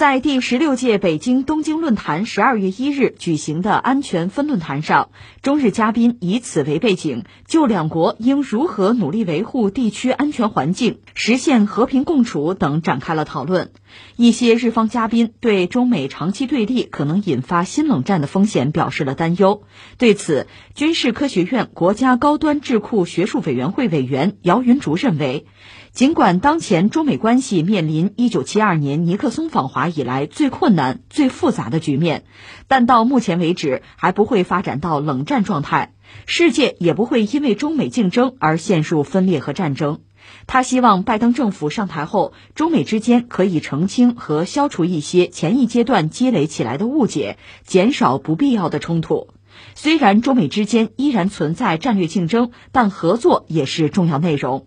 [0.00, 5.10] 在第十六届北京东京论坛十二月一日举行的安全分论坛上，
[5.42, 13.72] 中日嘉宾以此为背景，就两国应如何努力维护地区安全环境、实现和平共处等展开了讨论。
[14.16, 19.64] 一些日方嘉宾对中美长期对立可能引发新冷战的风险表示了担忧。
[19.98, 25.44] 对此，军事科学院国家高端智库学术委员会委员姚云竹认为。
[25.92, 32.24] 尽管当前中美关系面临1972年尼克松访华以来最困难、最复杂的局面，
[32.68, 35.92] 但到目前为止还不会发展到冷战状态，
[36.26, 40.00] 世界也不会因为中美竞争而陷入分裂和战争。
[40.46, 49.28] 他希望拜登政府上台后，中美之间可以澄清和消除一些前一阶段积累起来的误解，减少不必要的冲突。
[49.74, 54.66] 虽然中美之间依然存在战略竞争，但合作也是重要内容。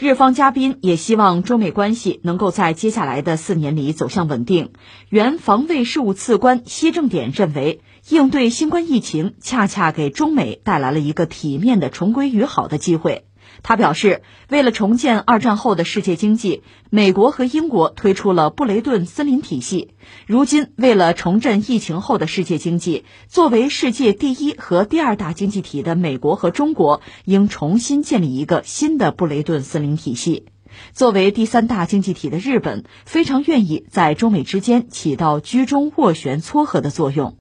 [0.00, 4.70] 日方嘉宾也希望中美关系能够在接下来的四年里走向稳定。
[5.08, 13.24] 原防卫事务次官西正典认为，应对新冠疫情恰恰给中美带来了一个体面的重归于好的机会。
[13.62, 19.94] 他表示，为了重建二战后的世界经济，美国和英国推出了布雷顿森林体系。
[20.26, 30.46] 如今，为了重振疫情后的世界经济，作为世界第一和第二大经济体的美国和中国，应重新建立一个新的布雷顿森林体系。
[30.92, 37.36] 作为第三大经济体的日本，非常愿意在中美之间起到居中斡旋撮合的作用。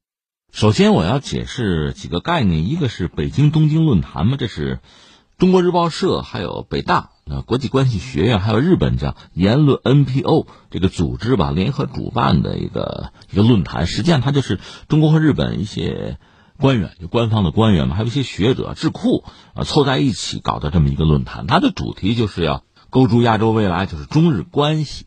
[0.51, 4.79] 首先，我要解释几个概念，一个是北京东京论坛嘛，这是。
[5.37, 13.85] 中国日报社、还有北大、呃国际关系学院，还有日本叫言论 NPO 这个组织吧，联合主办的一个一个论坛。
[13.85, 16.17] 实际上，它就是中国和日本一些
[16.57, 21.45] 官员，就官方的官员嘛，还有一些学者、智库啊，凑在一起搞的这么一个论坛。
[21.45, 25.05] 它的主题就是要构筑亚洲未来，就是中日关系。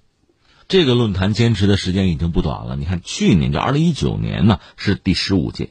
[0.69, 2.77] 这个论坛坚持的时间已经不短了。
[2.77, 5.70] 你看，去年就二零一九年呢是第十五届，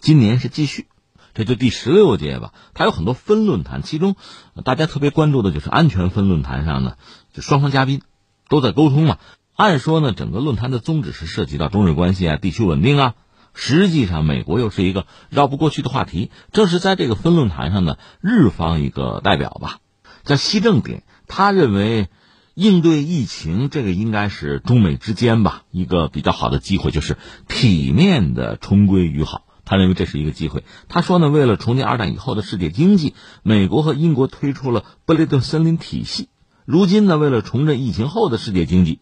[0.00, 0.88] 今年是继续。
[1.34, 4.16] 这就第十六届吧，它有很多分论坛，其中
[4.64, 6.96] 大家特别关注的就是安全分论坛上呢，
[7.32, 8.02] 就双方嘉宾
[8.48, 9.18] 都在沟通嘛。
[9.54, 13.14] 按说呢，整个论坛的宗旨是涉及到中日关系啊、地区稳定啊，
[13.54, 16.30] 实际上美国又是一个绕不过去的话题。
[16.52, 19.78] 正是在这个分论坛上呢，日方一个代表吧，
[20.24, 22.08] 叫西正典，他认为
[22.54, 27.16] 应对疫情这个应该是中美之间吧一个比较好的机会，就是
[27.48, 29.44] 体面的重归于好。
[29.64, 30.64] 他认为这是一个机会。
[30.88, 36.28] 他说呢，为了重建二战以后的世界经济，美国和英国推出了布雷顿森林体系。
[36.64, 39.00] 如今呢，为了重振疫情后的世界经济，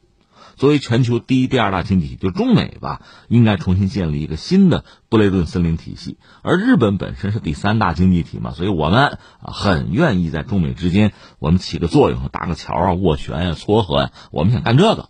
[0.57, 6.19] 作为全球第一、第二大经济体，就中美吧，应该重新建立一个新的布雷顿森林体系。
[6.43, 15.09] 而日本本身是第三大经济体嘛，所以我们很愿意在中美之间我们起个作用，搭个桥啊，斡旋啊，撮合啊，我们想干这个。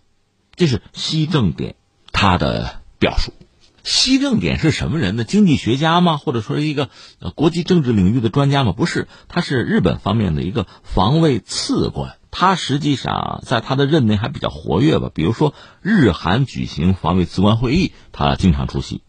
[0.55, 1.75] 这是西正典
[2.11, 3.33] 他的表述。
[3.83, 5.23] 西正典是什么人呢？
[5.23, 6.17] 经济学家吗？
[6.17, 8.71] 或者说是一个呃国际政治领域的专家吗？
[8.71, 12.17] 不是，他是日本方面的一个防卫次官。
[12.29, 15.09] 他实际上在他的任内还比较活跃吧。
[15.13, 19.01] 比如说日韩举行防卫次官会议，他经常出席。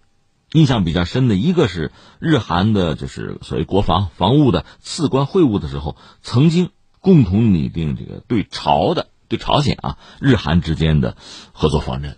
[0.53, 11.17] 印象比较深的一个是日韩的，就是所谓国防防务的次官会晤的时候，曾经共同拟定这个对朝的对朝鲜啊日韩之间的
[11.53, 12.17] 合作方针，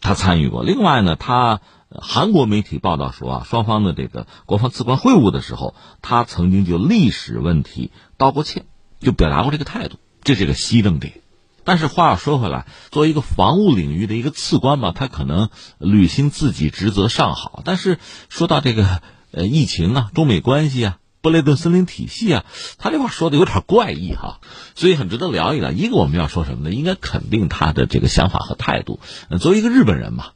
[0.00, 0.62] 他参与过。
[0.62, 1.60] 另外呢，他。
[2.02, 8.66] 韩国媒体报道说啊，双方的这个国防次官会晤的时候，他曾经就历史问题道过歉，
[9.00, 11.20] 就表达过这个态度，这是个西正点。
[11.64, 15.48] 但是话又说回来，作为一个防务领域的一个次官嘛，他可能
[15.78, 19.00] 履行自己职责尚好，但是说到这个
[19.32, 22.44] 呃疫情啊、中美关系啊、布雷顿森林体系啊，
[22.78, 24.40] 他这话说的有点怪异哈，
[24.76, 25.72] 所以很值得聊一聊。
[25.72, 26.74] 一个我们要说什么呢？
[26.74, 29.00] 应该肯定他的这个想法和态度。
[29.40, 30.26] 作为一个日本人嘛。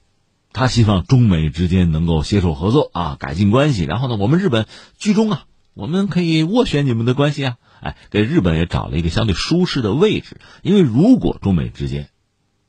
[0.52, 3.84] 他希望中美之间能够携手合作啊，改进关系。
[3.84, 4.66] 然后呢，我们日本
[4.98, 5.44] 居中啊，
[5.74, 10.40] 我们可以斡旋你们的关系啊，哎，给日本也找了一个相对舒适的位置。
[10.62, 12.08] 因为如果中美之间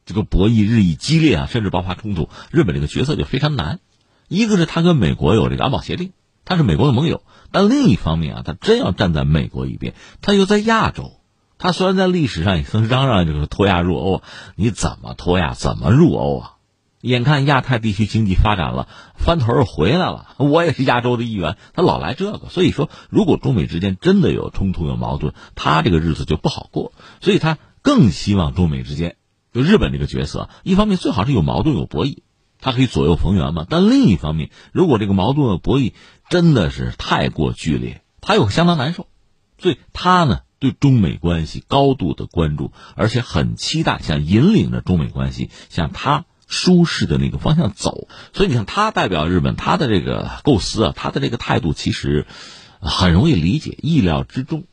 [0.05, 3.79] 这个博弈日益激烈啊，甚至爆发冲突，日本这个角色就非常难。
[4.27, 6.11] 一个是他跟美国有这个安保协定，
[6.45, 7.17] 他是美国的盟友；
[7.51, 11.13] 但另一方面啊，他真要站在美国一边，他又在亚洲。
[11.57, 14.23] 他虽然在历史上也曾嚷嚷就是脱亚入欧，
[14.55, 16.50] 你怎么脱亚，怎么入欧啊？
[17.01, 20.35] 眼看亚太地区经济发展了，翻头又回来了。
[20.39, 26.93] 我也是亚洲的一员，他老来这个，所以说，如果中美之间真的有冲突、有矛盾，他这个日子就不好过。
[27.19, 29.15] 所以他更希望中美之间，
[29.51, 32.19] 就日本这个角色，一方面最好是有矛盾、有博弈，
[32.59, 33.65] 他可以左右逢源嘛。
[33.67, 35.93] 但另一方面，如果这个矛盾、博弈
[36.29, 39.07] 真的是太过剧烈，他又相当难受。
[39.57, 46.25] 所以他呢，对中美关系高度的关注，而且很期待，想引领着中美关系向他。
[46.51, 48.07] 舒适的那个方向走。
[48.33, 52.27] 所以你看，他代表日本，他的这个构思啊，他的这个态度其实
[52.79, 54.65] 很容易理解，意料之中。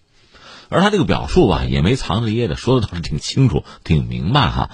[0.68, 4.70] 而他这个表述吧，也没藏着掖的，说的倒是挺清楚、挺明白哈。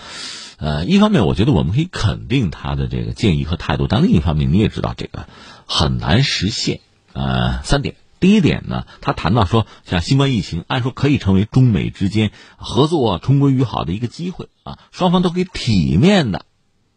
[0.57, 5.29] 呃，一方面我觉得我们可以肯定他的这个建议和态度，但另一方面你也知道这个
[5.67, 6.81] 很难实现。
[7.13, 7.95] 呃，三点。
[8.21, 16.47] 第一点呢，他谈到说，像新冠疫情，按说可以成为中美之间合作重归于好的一个机会啊，双方都可以体面的，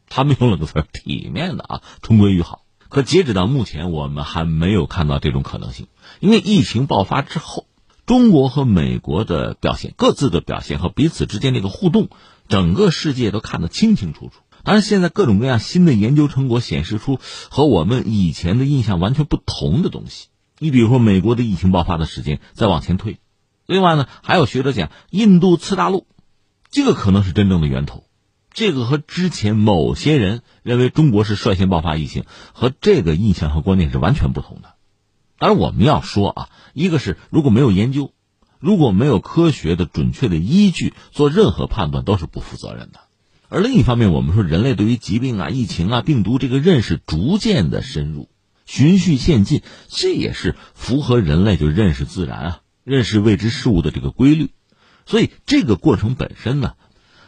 [0.10, 2.64] 他们用了个词，体面的啊，重归于好。
[2.90, 5.88] 可截止到目前，我们还没有看到这种可能性，
[6.20, 7.66] 因为疫情爆发之后，
[8.06, 12.08] 中国和美国的表现，各自的表现和彼此之间这个互动，
[12.48, 14.42] 整个世界都看得清清楚楚。
[14.64, 17.20] 当然，现在各种各样新的研究成果显示出
[17.50, 20.30] 和我们以前的印象完全不同的东西。
[20.58, 23.20] 你比如说，美国的疫情爆发的时间再往前推，
[23.66, 26.08] 另外呢，还有学者讲印度次大陆，
[26.72, 28.06] 这个可能是真正的源头，
[28.58, 32.24] 这个和之前某些人认为中国是率先爆发疫情
[32.54, 34.74] 和这个印象和观念是完全不同的。
[35.38, 38.14] 当然，我们要说啊，一个是如果没有研究，
[38.58, 43.02] 如果没有科学的准确的依据做任何判断，都是不负责任的；
[43.48, 48.28] 而另一方面，我们说人类对于疾病啊、疫情啊、病毒这个认识逐渐的深入。
[48.66, 54.50] 循序渐进，这也是符合人类就认识自然啊、认识未知事物的这个规律。
[55.06, 56.74] 所以这个过程本身呢，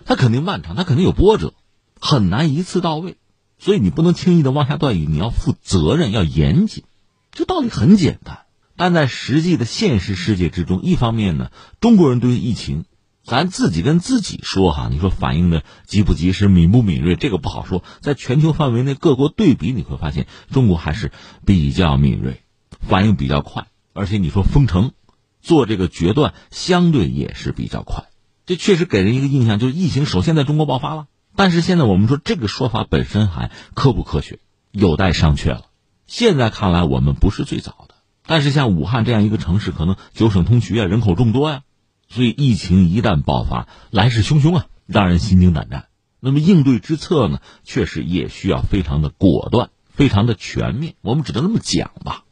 [0.09, 1.53] 它肯定漫长，它肯定有波折，
[2.01, 3.17] 很难一次到位。
[3.59, 6.83] 所以你不能轻易的妄下断语，你要负责任，要严谨。
[7.31, 8.39] 这道理很简单，
[8.75, 12.85] 但在实际的现实世界之中，一方面呢，中国人对于疫情。
[13.23, 17.83] 咱自己跟自己说哈，你说反应的及不及时、敏不敏锐，这个不好说。
[18.01, 21.11] 在全球范围内各国对比，你会发现中国还是
[21.45, 22.41] 比较敏锐，
[22.79, 24.93] 反应比较快，而且你说封城、
[25.39, 28.08] 做这个决断，相对也是比较快。
[28.49, 31.05] 这确实给人一个印象，就是疫情首先在中国爆发了。
[31.35, 34.39] 但是现在我们说这个说法本身还科不科学，
[34.71, 35.65] 有待商榷了。
[36.07, 37.93] 现在看来，我们不是最早的，
[38.25, 41.61] 但是像武汉这样一个城市，可能九省通衢啊，人口众多呀。
[42.07, 45.85] 所以疫情一旦爆发，来势汹汹啊，让人心惊胆战。
[46.19, 50.95] 那么应对之策呢，确实也需要非常的果断，非常的全面。
[51.01, 52.23] 我们只能这么讲吧。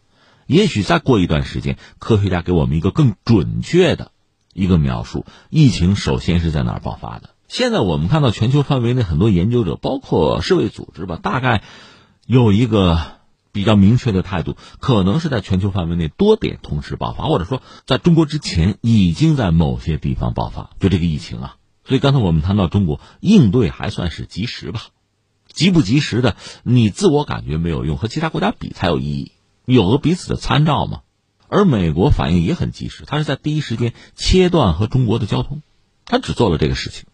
[0.47, 4.11] 也许再过一段时间，科学家给我们一个更准确的
[4.57, 7.29] 一个描述：疫情首先是在哪儿爆发的？
[7.47, 11.63] 现在我们看到全球范围内很多研究者，包括世卫组织吧，大概
[12.25, 12.99] 有一个。
[13.53, 20.69] 比较明确的态度，可能是在全球范围内多点同时爆发，或者说在中国之前已经在某些地方爆发。
[20.79, 24.81] 就这个疫情啊，所以刚才我们谈到中国应对还算是及时吧，
[25.51, 29.31] 及不及时的，你自我感觉没有用，和其他国家比才有意义，
[29.65, 30.99] 有个彼此的参照嘛。
[31.47, 35.61] 而美国反应也很及时，他是在第一时间切断和中国的交通，
[36.05, 37.05] 他只做了这个事情，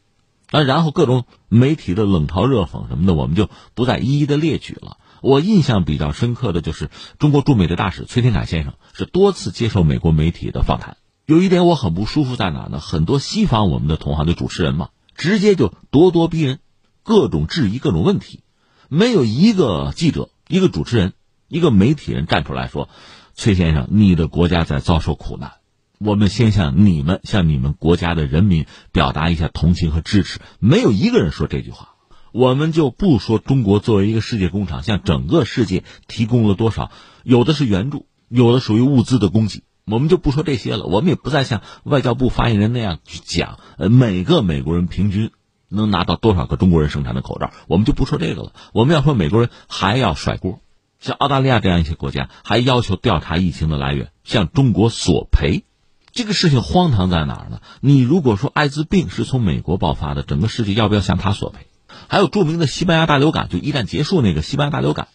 [0.52, 4.98] 啊，然后各种媒体的冷嘲热讽什么的，我们就不再一一的列举了。
[5.22, 10.98] 我印象比较深刻的就是中国驻美的大使崔天凯先生是多次接受美国媒体的访谈。
[11.26, 12.80] 有一点我很不舒服在哪呢？
[12.82, 16.60] 很多西方我们的同行的主持人嘛，直接就咄咄逼人，
[17.04, 18.42] 各种质疑各种问题，
[18.90, 21.14] 没有一个记者、一个主持人、
[21.48, 22.90] 一个媒体人站出来说
[23.36, 25.54] ：“崔先生，你的国家在遭受苦难，
[26.00, 31.90] 我们先向你们、向你们国家的人民表达一下同情和支持。”没有一个人说这句话。
[32.32, 36.90] 我们就不说中国作为一个世界工厂，向整个世界提供了多少，
[37.24, 40.86] 有的是援助，有的属于物资的供给，我们就不说这些了。
[40.86, 45.30] 我们也不再像外交部发言人那样去讲，呃，每个美国人平均
[45.70, 48.54] 能拿到多少个中国人生产的口罩，我们就不说这个了。
[48.74, 50.60] 我们要说美国人还要甩锅，
[51.04, 55.66] 像澳大利亚这样一些国家还要求调查疫情的来源，向中国索赔，
[56.14, 57.60] 这个事情荒唐在哪儿呢？
[57.82, 61.68] 你如果说艾滋病是从美国爆发的，整个世界要不要向他索赔？
[62.08, 65.10] 还有著名的西班牙大流感，就一战结束那个西班牙大流感，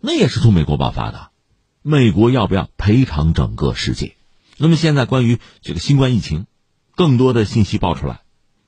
[0.00, 1.30] 那也是从美国爆发的。
[1.82, 4.14] 美国要不要赔偿整个世界？
[4.58, 6.46] 那么现在关于这个新冠疫情，
[6.94, 8.20] 更多的信息爆出来，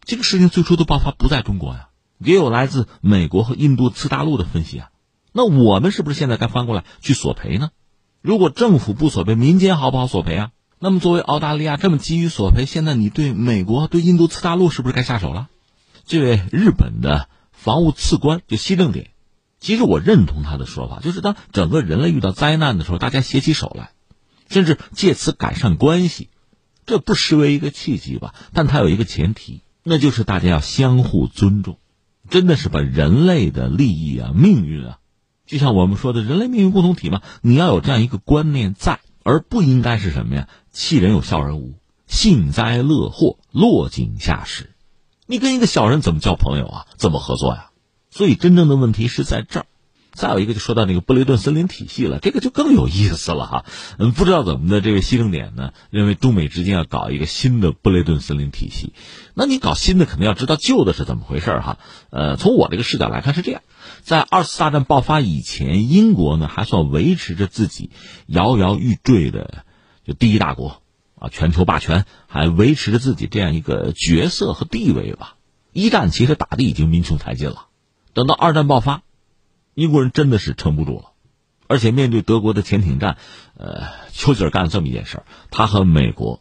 [0.02, 4.88] 这个事情最初的爆发不在中国呀，也有来自美国和印度次大陆的分析啊。
[5.36, 7.70] 那我们是不是现在该翻过来去索赔呢？
[8.22, 10.50] 如果政府不索赔，民间好不好索赔啊？
[10.78, 15.48] 那么作为澳大利亚这么急于索赔，现在你对美国、对印度次大陆是不是该下手了？
[16.06, 17.28] 这位日本的。
[17.56, 19.12] 防务次官就西正点，
[19.58, 23.92] 其实我认同他的说法，就是当整个人类遇到灾难的时候，大家携起手来，
[24.50, 26.28] 甚至借此改善关系，
[26.84, 28.34] 这不失为一个契机吧？
[28.52, 31.78] 但它有一个前提，那就是大家要相互尊重，
[32.28, 34.98] 真的是把人类的利益啊、命运啊，
[35.46, 40.48] 就像我们说的人类命运共同体嘛，你要有这样一个观念在，而不应该是什么呀？
[40.70, 41.74] 弃人有笑人无，
[42.06, 44.74] 幸灾乐祸，落井下石。
[45.26, 46.86] 你跟一个小人怎么交朋友啊？
[46.96, 47.70] 怎么合作呀？
[48.10, 49.66] 所以真正的问题是在这儿。
[50.14, 53.64] 再有一个就说到那个布雷顿森林体系了，这个就更有意思了哈。
[53.98, 58.92] 嗯，不知道怎么的，这位西正点呢认为中美之间要搞一个新的布雷顿森林体系。
[59.34, 61.78] 那你搞新的，肯定要知道旧的是怎么回事哈。
[62.10, 63.62] 呃，从我这个视角来看是这样，
[64.02, 67.90] 在二次大战爆发以前，英国呢还算维持着自己
[68.26, 69.64] 摇摇欲坠的
[70.06, 70.80] 就第一大国
[71.16, 75.34] 啊，全球霸权，还维持着自己这样一个角色和地位吧。
[75.72, 77.66] 一战其实打的已经民穷财尽了，
[78.12, 79.02] 等到二战爆发。
[79.74, 81.12] 英国人真的是撑不住了，
[81.66, 83.16] 而且面对德国的潜艇战，
[83.56, 86.40] 呃，丘吉尔干了这么一件事儿，他和美国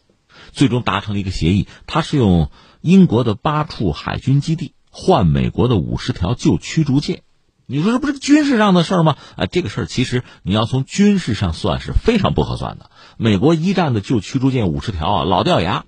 [0.52, 2.50] 最终达成了一个协议，他是用
[2.80, 7.22] 英国的八处海军基地换美国的五十条旧驱逐舰。
[7.66, 9.16] 你说这不是军事上的事儿吗？
[9.36, 12.90] 啊，这个事儿其实你要从军事上算是非常不合算的。
[13.16, 15.86] 美国一战的旧驱逐舰五十条啊，老掉牙，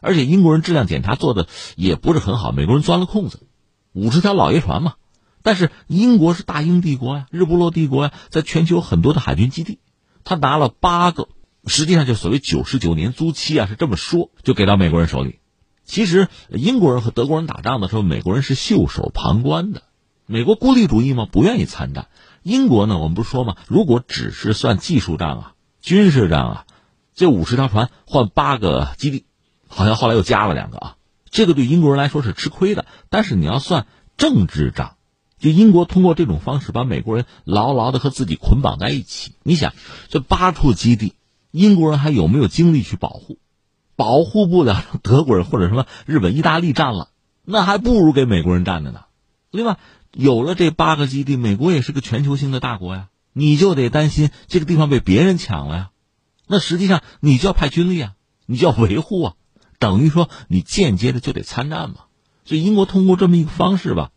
[0.00, 3.48] 而且英国人质量检查做的也不是很好，美国人钻了空子，
[3.92, 4.94] 五十条老爷船嘛。
[5.42, 9.78] 但是英国是大英帝国呀，日不落帝国呀，在全球很多的海军基地，
[10.24, 11.28] 他拿了八个，
[11.66, 15.38] 实际上就所谓九十九年租期啊，是这么说，就给到美国人手里。
[15.84, 19.84] 其实英国人和德国人打仗的时候，美国人是袖手旁观的。
[20.26, 22.08] 美国孤立主义嘛，不愿意参战。
[22.42, 26.66] 英国呢，我们不是说嘛，如果只是算技术战啊、军事战啊，
[27.14, 29.24] 这五十条船换八个基地，
[29.66, 30.96] 好像后来又加了两个啊，
[31.30, 32.84] 这个对英国人来说是吃亏的。
[33.08, 33.86] 但是你要算
[34.18, 34.96] 政治账。
[35.38, 39.32] 就英国通过这种方式把美国人牢牢的和自己捆绑在一起。
[39.42, 39.72] 你想，
[40.08, 41.14] 这八处基地，
[41.50, 43.38] 英国人还有没有精力去保护？
[43.96, 47.08] 保护不了，德国人或者什么日本、意大利占了，
[47.44, 49.06] 那还不如给美国人占着呢。
[49.50, 49.78] 另外，
[50.12, 55.90] 有了这八个基地，美国也是个全球性的大国呀，你就得担心这个地方被别人抢了呀。
[56.46, 58.12] 那实际上你就要派军力啊，
[58.46, 59.34] 你就要维护啊，
[59.78, 61.96] 等于说你间接的就得参战嘛。
[62.44, 64.10] 所以英国通过这么一个方式吧。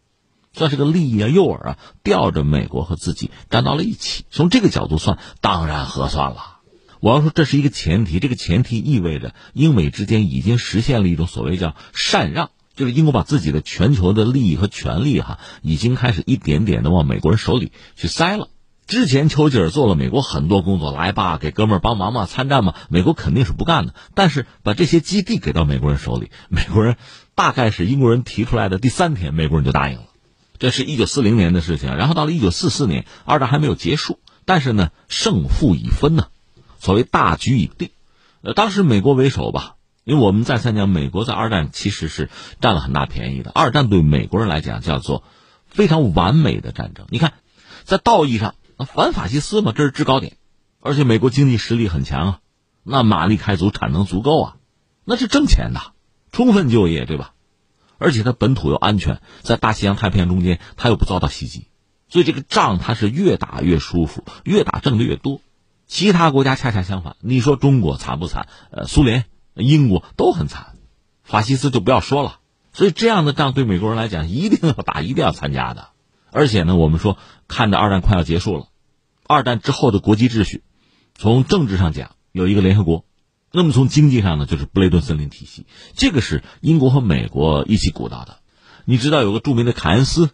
[0.53, 4.25] 算是个利益啊诱饵啊，吊着美国和自己站到了一起。
[4.29, 6.59] 从这个角度算，当然合算了。
[6.99, 18.49] 我要说这是一个前提，这个前提意味着英美之间已经实现了一种所谓叫禅让，就是英国把自己的全球的利益和权利哈，已经开始一点点的往美国人手里去塞了。
[18.85, 23.95] 之前丘吉尔做了美国很多工作，来吧，给哥们儿帮忙嘛，参战嘛，美国肯定是不干的。
[24.13, 26.97] 但是把这些基地给到美国人手里，美国人
[27.33, 30.03] 大概是英国人提出来的第三天，美国人就答应了。
[30.61, 36.27] 这是一九四零年的事情，然后到了一九四四年，二战还没有结束，但是呢，胜负已分呢，
[36.77, 37.89] 所谓大局已定。
[38.43, 43.49] 呃，当时美国为首吧，因为我们再三讲，美国在二战其实是占了很大便宜的。
[43.49, 45.23] 二战对美国人来讲叫做
[45.65, 47.07] 非常完美的战争。
[47.09, 47.33] 你看，
[47.83, 50.37] 在道义上，反法西斯嘛，这是制高点，
[50.79, 52.39] 而且美国经济实力很强啊，
[52.83, 54.55] 那马力开足，产能足够啊，
[55.05, 55.81] 那是挣钱的，
[56.31, 57.33] 充分就业，对吧？
[58.01, 61.67] 而且它本土又安全，在大西洋太平洋中间，它又不遭到袭击，
[62.09, 65.39] 所以这个仗它是越打越舒服，越打挣的越多。
[65.85, 68.47] 其他国家恰恰相反，你说中国惨不惨？
[68.71, 70.77] 呃，苏联、英国都很惨，
[71.23, 72.39] 法西斯就不要说了。
[72.73, 75.89] 所以这样的仗对美国人来讲一定要打，一定要参加的。
[76.31, 78.65] 而且呢，我们说看着二战快要结束了，
[79.27, 80.63] 二战之后的国际秩序，
[81.13, 83.05] 从政治上讲有一个联合国。
[83.53, 85.65] 那么从经济上呢，就是布雷顿森林体系，
[85.95, 88.39] 这个是英国和美国一起鼓捣的。
[88.85, 90.29] 你知道有个著名的凯恩斯，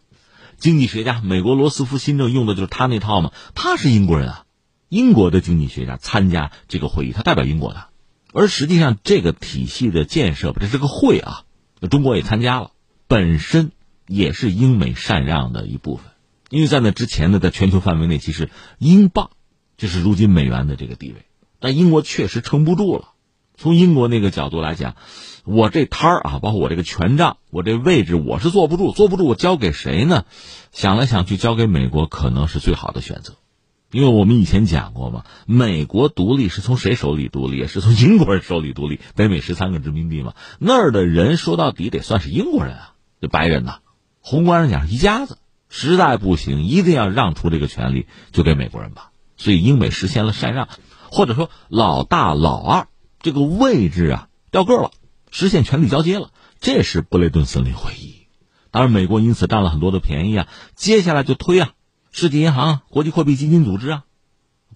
[0.57, 3.31] 经济学家，美国罗斯福新政用的就是他那套吗？
[3.55, 4.45] 他是英国人啊，
[4.88, 7.88] 英国的经济学家参加这个会议，他代表英国的。
[8.33, 11.43] 而实际上这个体系的建设，这是个会啊，
[11.89, 12.71] 中国也参加了，
[13.07, 13.71] 本身
[14.07, 16.05] 也是英美禅让的一部分。
[16.50, 19.31] 因为在那之前呢，在全球范围内，其实英镑
[19.75, 21.25] 就是如今美元的这个地位。
[21.59, 23.09] 但英国确实撑不住了。
[23.55, 24.95] 从英国那个角度来讲，
[25.43, 30.25] 我这摊儿啊，包括我这个权杖，我这位置，我是坐不住，坐不住，我交给谁呢？
[30.71, 33.33] 想来想去，交给美国可能是最好的选择。
[33.89, 37.57] 因为我们以前讲过嘛，美国独立是从谁手里独立？
[37.57, 38.99] 也是从英国人手里独立。
[39.15, 43.79] 北美十三个殖民地嘛，那儿的人说到底得算是英国人啊，这白人呐。
[44.19, 49.11] 宏观上讲，一家子，实在不行，一定要让出这个权利，就给美国人吧。
[49.37, 50.67] 所以英美实现了禅让。
[51.11, 52.87] 或者说老大老二
[53.19, 54.91] 这个位置啊掉个了，
[55.31, 58.27] 实现权力交接了，这是布雷顿森林会议。
[58.71, 60.47] 当然，美国因此占了很多的便宜啊。
[60.75, 61.71] 接下来就推啊，
[62.11, 64.03] 世界银行、国际货币基金组织啊、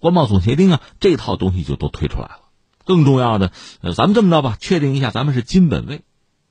[0.00, 2.38] 关贸总协定啊，这套东西就都推出来了。
[2.84, 6.02] 更重要的，呃，咱们这么着吧，确定一下，咱们是金本位。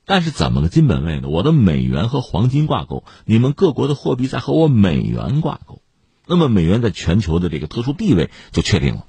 [0.04, 1.28] 但是怎么个金本位呢？
[1.28, 5.82] 我的美元和黄金挂钩，你们各国的货币在和我美元挂钩，
[6.26, 9.06] 那么美元在全球的这个特殊地位就确定了。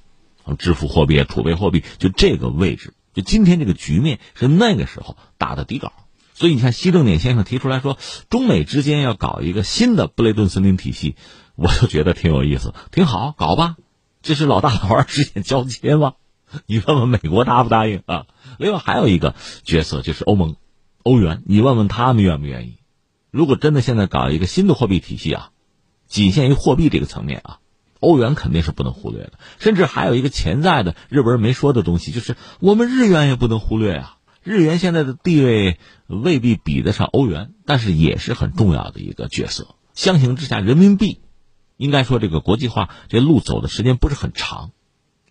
[0.57, 5.93] 支付货币、储备货币，就这个位置，就今天这个局面是那个时候打的底稿。
[6.35, 7.97] 所以你看，西正典先生提出来说，
[8.29, 11.15] 中美之间要搞一个新的布雷顿森林体系，
[11.55, 13.75] 我就觉得挺有意思，挺好，搞吧。
[14.21, 16.13] 这是老大老二之间交接吗？
[16.65, 18.25] 你问问美国答不答应啊？
[18.57, 20.55] 另外还有一个角色就是欧盟、
[21.03, 22.77] 欧元，你问问他们愿不愿意？
[23.31, 25.49] 如果真的现在搞一个新的货币体系啊，
[26.07, 27.59] 仅限于货币这个层面啊，
[28.03, 29.33] 欧元肯定是不能忽略的。
[29.57, 34.17] 甚至还有一个潜在的日本人没说的东西，就是我们日元也不能忽略啊。
[34.43, 39.75] 日元现在的地位未必比得上欧元，但是也是很重要的一个角色。
[39.93, 41.21] 相形之下，人民币
[41.77, 44.71] 应该说这个国际化这路走的时间不是很长，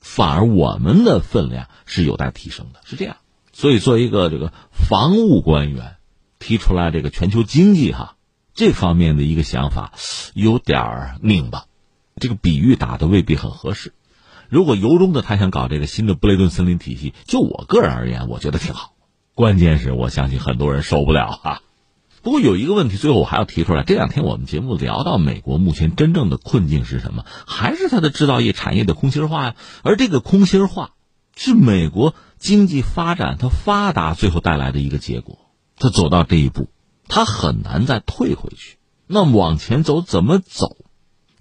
[0.00, 3.18] 反而我们的分量是有待提升的，是这样。
[3.52, 5.96] 所以，作为一个这个防务官员。
[6.44, 8.16] 提出来这个全球经济哈
[8.52, 9.92] 这方面的一个想法，
[10.34, 11.66] 有点拧巴，
[12.16, 13.92] 这个比喻打的未必很合适。
[14.48, 18.92] 如果由衷的他想搞这个新的布雷顿森林体系，就我个人而言，我觉得挺好。
[19.34, 21.62] 关键是我相信很多人受不了啊。
[22.22, 23.82] 不过有一个问题，最后我还要提出来。
[23.82, 27.24] 这两天我们节目聊到美国目前真正的困境是什么？
[27.46, 29.54] 还是它的制造业产业的空心化呀？
[29.82, 30.90] 而这个空心化
[31.34, 35.38] 是美国经济发展它发达最后带来的一个结果。
[35.78, 36.68] 他走到这一步，
[37.08, 38.76] 他很难再退回去。
[39.08, 40.76] 那往前走怎么走？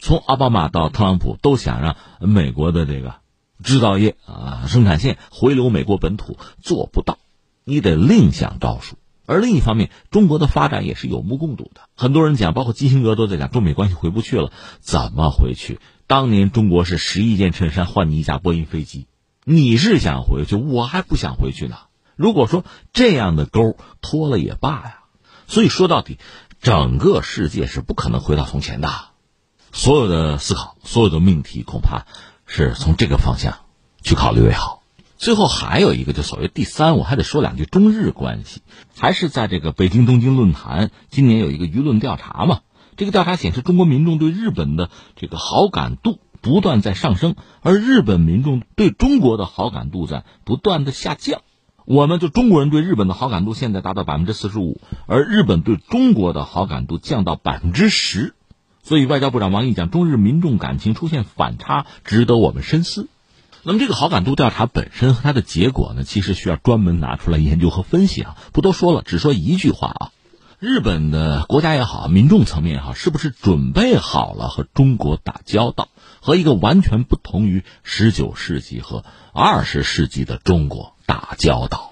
[0.02, 3.18] 从奥巴马到特朗普都想让美国的这个
[3.64, 7.20] 制造业啊生产线回流美国本土，做不到，
[7.64, 8.98] 你得另想招数。
[9.28, 11.82] 而另一方面，中国的发展也是有目共睹的。
[11.96, 15.80] 很多人讲，包括基辛格都在讲，中美关系回不去了，怎么回去？
[16.08, 19.06] 当年中国是十一件衬衫换你一架波音飞机，
[19.46, 21.76] 你是想回去，我还不想回去呢。
[22.16, 25.00] 如果说这样的钩脱了也罢呀，
[25.46, 26.18] 所以说到底，
[26.60, 28.90] 整个世界是不可能回到从前的。
[29.72, 32.06] 所有的思考，所有的命题，恐怕
[32.46, 33.60] 是从这个方向
[34.02, 34.84] 去考虑为好。
[35.18, 38.62] 最后还有一个，就所谓第三，我还得说两句中日关系。
[38.98, 42.62] 还是在这个北京东京论坛，今年有一个舆论调查嘛？
[42.98, 51.42] 这个调查显示，中国民众对日本的这个好感度不断在上升，而日本民众对中国的好感度在不断的下降。
[51.86, 58.34] 我们就中国人对日本的好感度现在达到百分之四十五，而日本对中国的好感度降到百分之十，
[58.84, 63.08] 所以外交部长王毅讲，中日民众感情出现反差，值得我们深思。
[63.64, 68.36] 那么这个好感度调查本身和它的结果呢，其实需要专门拿出来研究和分析啊。
[68.54, 70.12] 不多说了，只说一句话啊：
[70.58, 75.90] 日本的国家也好，民众层面也好，是不是准备好了和中国打交道，
[76.20, 80.96] 和一个完全不同于十九世纪和二十世纪的中国？
[81.06, 81.91] 打交道。